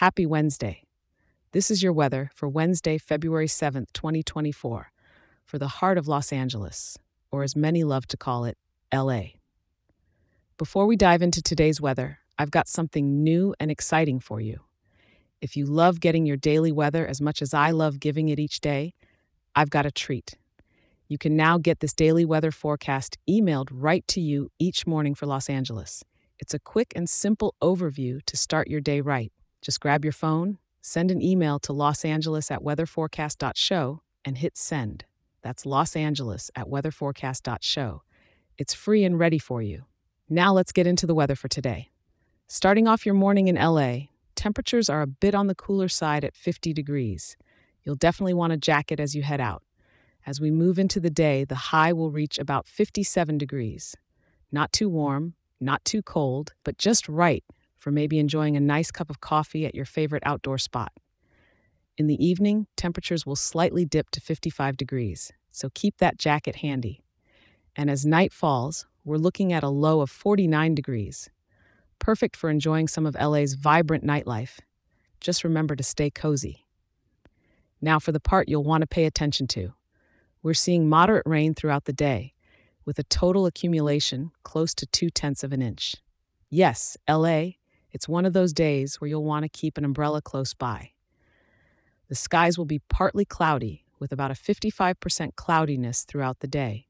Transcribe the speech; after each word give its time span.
Happy 0.00 0.24
Wednesday. 0.24 0.82
This 1.52 1.70
is 1.70 1.82
your 1.82 1.92
weather 1.92 2.30
for 2.34 2.48
Wednesday, 2.48 2.96
February 2.96 3.46
7th, 3.46 3.92
2024, 3.92 4.90
for 5.44 5.58
the 5.58 5.68
heart 5.68 5.98
of 5.98 6.08
Los 6.08 6.32
Angeles, 6.32 6.96
or 7.30 7.42
as 7.42 7.54
many 7.54 7.84
love 7.84 8.06
to 8.06 8.16
call 8.16 8.46
it, 8.46 8.56
LA. 8.94 9.24
Before 10.56 10.86
we 10.86 10.96
dive 10.96 11.20
into 11.20 11.42
today's 11.42 11.82
weather, 11.82 12.20
I've 12.38 12.50
got 12.50 12.66
something 12.66 13.22
new 13.22 13.54
and 13.60 13.70
exciting 13.70 14.20
for 14.20 14.40
you. 14.40 14.60
If 15.42 15.54
you 15.54 15.66
love 15.66 16.00
getting 16.00 16.24
your 16.24 16.38
daily 16.38 16.72
weather 16.72 17.06
as 17.06 17.20
much 17.20 17.42
as 17.42 17.52
I 17.52 17.70
love 17.70 18.00
giving 18.00 18.30
it 18.30 18.38
each 18.40 18.62
day, 18.62 18.94
I've 19.54 19.68
got 19.68 19.84
a 19.84 19.90
treat. 19.90 20.38
You 21.08 21.18
can 21.18 21.36
now 21.36 21.58
get 21.58 21.80
this 21.80 21.92
daily 21.92 22.24
weather 22.24 22.52
forecast 22.52 23.18
emailed 23.28 23.68
right 23.70 24.08
to 24.08 24.22
you 24.22 24.50
each 24.58 24.86
morning 24.86 25.14
for 25.14 25.26
Los 25.26 25.50
Angeles. 25.50 26.02
It's 26.38 26.54
a 26.54 26.58
quick 26.58 26.94
and 26.96 27.06
simple 27.06 27.54
overview 27.62 28.24
to 28.24 28.36
start 28.38 28.68
your 28.68 28.80
day 28.80 29.02
right. 29.02 29.30
Just 29.62 29.80
grab 29.80 30.04
your 30.04 30.12
phone, 30.12 30.58
send 30.80 31.10
an 31.10 31.20
email 31.20 31.58
to 31.60 31.72
losangeles 31.72 32.50
at 32.50 32.62
weatherforecast.show, 32.62 34.00
and 34.24 34.38
hit 34.38 34.56
send. 34.56 35.04
That's 35.42 35.66
Los 35.66 35.96
Angeles 35.96 36.50
at 36.56 36.66
weatherforecast.show. 36.66 38.02
It's 38.56 38.74
free 38.74 39.04
and 39.04 39.18
ready 39.18 39.38
for 39.38 39.60
you. 39.60 39.84
Now 40.28 40.52
let's 40.52 40.72
get 40.72 40.86
into 40.86 41.06
the 41.06 41.14
weather 41.14 41.36
for 41.36 41.48
today. 41.48 41.90
Starting 42.46 42.88
off 42.88 43.04
your 43.04 43.14
morning 43.14 43.48
in 43.48 43.56
LA, 43.56 44.08
temperatures 44.34 44.88
are 44.88 45.02
a 45.02 45.06
bit 45.06 45.34
on 45.34 45.46
the 45.46 45.54
cooler 45.54 45.88
side 45.88 46.24
at 46.24 46.34
50 46.34 46.72
degrees. 46.72 47.36
You'll 47.82 47.96
definitely 47.96 48.34
want 48.34 48.52
a 48.52 48.58
jacket 48.58 48.98
as 48.98 49.14
you 49.14 49.22
head 49.22 49.40
out. 49.40 49.62
As 50.26 50.40
we 50.40 50.50
move 50.50 50.78
into 50.78 51.00
the 51.00 51.10
day, 51.10 51.44
the 51.44 51.54
high 51.54 51.92
will 51.92 52.10
reach 52.10 52.38
about 52.38 52.66
57 52.66 53.38
degrees. 53.38 53.94
Not 54.52 54.72
too 54.72 54.88
warm, 54.88 55.34
not 55.60 55.84
too 55.84 56.02
cold, 56.02 56.54
but 56.64 56.78
just 56.78 57.08
right 57.08 57.44
for 57.80 57.90
maybe 57.90 58.18
enjoying 58.18 58.56
a 58.56 58.60
nice 58.60 58.92
cup 58.92 59.10
of 59.10 59.20
coffee 59.20 59.66
at 59.66 59.74
your 59.74 59.86
favorite 59.86 60.22
outdoor 60.24 60.58
spot. 60.58 60.92
In 61.96 62.06
the 62.06 62.24
evening, 62.24 62.66
temperatures 62.76 63.26
will 63.26 63.36
slightly 63.36 63.84
dip 63.84 64.10
to 64.10 64.20
55 64.20 64.76
degrees, 64.76 65.32
so 65.50 65.70
keep 65.74 65.96
that 65.96 66.18
jacket 66.18 66.56
handy. 66.56 67.02
And 67.74 67.90
as 67.90 68.06
night 68.06 68.32
falls, 68.32 68.86
we're 69.04 69.16
looking 69.16 69.52
at 69.52 69.62
a 69.62 69.68
low 69.68 70.00
of 70.00 70.10
49 70.10 70.74
degrees, 70.74 71.30
perfect 71.98 72.36
for 72.36 72.50
enjoying 72.50 72.86
some 72.86 73.06
of 73.06 73.16
LA's 73.20 73.54
vibrant 73.54 74.04
nightlife. 74.04 74.60
Just 75.20 75.42
remember 75.42 75.74
to 75.74 75.82
stay 75.82 76.10
cozy. 76.10 76.66
Now 77.80 77.98
for 77.98 78.12
the 78.12 78.20
part 78.20 78.48
you'll 78.48 78.64
want 78.64 78.82
to 78.82 78.86
pay 78.86 79.06
attention 79.06 79.46
to. 79.48 79.72
We're 80.42 80.54
seeing 80.54 80.88
moderate 80.88 81.26
rain 81.26 81.54
throughout 81.54 81.86
the 81.86 81.92
day, 81.92 82.34
with 82.84 82.98
a 82.98 83.04
total 83.04 83.46
accumulation 83.46 84.30
close 84.42 84.74
to 84.74 84.86
two 84.86 85.10
tenths 85.10 85.44
of 85.44 85.52
an 85.52 85.62
inch. 85.62 85.96
Yes, 86.48 86.96
LA, 87.08 87.52
it's 87.92 88.08
one 88.08 88.24
of 88.24 88.32
those 88.32 88.52
days 88.52 89.00
where 89.00 89.08
you'll 89.08 89.24
want 89.24 89.44
to 89.44 89.48
keep 89.48 89.76
an 89.78 89.84
umbrella 89.84 90.22
close 90.22 90.54
by. 90.54 90.92
The 92.08 92.14
skies 92.14 92.58
will 92.58 92.64
be 92.64 92.80
partly 92.88 93.24
cloudy, 93.24 93.84
with 93.98 94.12
about 94.12 94.30
a 94.30 94.34
55% 94.34 95.36
cloudiness 95.36 96.04
throughout 96.04 96.40
the 96.40 96.48
day. 96.48 96.88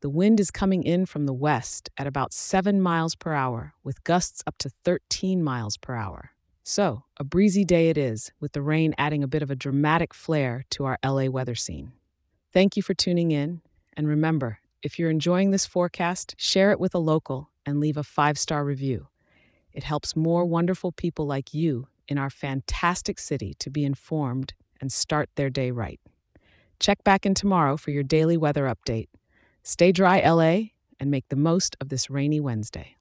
The 0.00 0.10
wind 0.10 0.40
is 0.40 0.50
coming 0.50 0.82
in 0.82 1.06
from 1.06 1.26
the 1.26 1.32
west 1.32 1.90
at 1.96 2.06
about 2.06 2.32
7 2.32 2.80
miles 2.80 3.14
per 3.14 3.32
hour, 3.32 3.74
with 3.84 4.04
gusts 4.04 4.42
up 4.46 4.58
to 4.58 4.68
13 4.68 5.42
miles 5.42 5.76
per 5.76 5.94
hour. 5.94 6.30
So, 6.62 7.04
a 7.16 7.24
breezy 7.24 7.64
day 7.64 7.88
it 7.88 7.98
is, 7.98 8.32
with 8.40 8.52
the 8.52 8.62
rain 8.62 8.94
adding 8.98 9.22
a 9.22 9.28
bit 9.28 9.42
of 9.42 9.50
a 9.50 9.56
dramatic 9.56 10.12
flair 10.12 10.64
to 10.70 10.84
our 10.84 10.98
LA 11.04 11.26
weather 11.26 11.54
scene. 11.54 11.92
Thank 12.52 12.76
you 12.76 12.82
for 12.82 12.94
tuning 12.94 13.30
in, 13.30 13.60
and 13.96 14.08
remember, 14.08 14.60
if 14.82 14.98
you're 14.98 15.10
enjoying 15.10 15.50
this 15.50 15.66
forecast, 15.66 16.34
share 16.38 16.70
it 16.70 16.80
with 16.80 16.94
a 16.94 16.98
local 16.98 17.50
and 17.66 17.80
leave 17.80 17.96
a 17.96 18.02
five 18.02 18.38
star 18.38 18.64
review. 18.64 19.08
It 19.72 19.84
helps 19.84 20.16
more 20.16 20.44
wonderful 20.44 20.92
people 20.92 21.26
like 21.26 21.54
you 21.54 21.88
in 22.08 22.18
our 22.18 22.30
fantastic 22.30 23.18
city 23.18 23.54
to 23.58 23.70
be 23.70 23.84
informed 23.84 24.54
and 24.80 24.92
start 24.92 25.30
their 25.36 25.50
day 25.50 25.70
right. 25.70 26.00
Check 26.80 27.04
back 27.04 27.24
in 27.26 27.34
tomorrow 27.34 27.76
for 27.76 27.90
your 27.90 28.02
daily 28.02 28.36
weather 28.36 28.64
update. 28.64 29.08
Stay 29.62 29.92
dry, 29.92 30.20
LA, 30.20 30.70
and 30.98 31.10
make 31.10 31.28
the 31.28 31.36
most 31.36 31.76
of 31.80 31.88
this 31.88 32.10
rainy 32.10 32.40
Wednesday. 32.40 32.96